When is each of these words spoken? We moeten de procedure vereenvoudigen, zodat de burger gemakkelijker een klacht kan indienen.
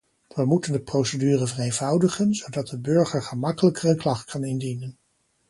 We 0.35 0.45
moeten 0.45 0.71
de 0.71 0.79
procedure 0.81 1.47
vereenvoudigen, 1.47 2.33
zodat 2.35 2.67
de 2.67 2.79
burger 2.79 3.23
gemakkelijker 3.23 3.89
een 3.89 3.97
klacht 3.97 4.31
kan 4.31 4.43
indienen. 4.43 4.97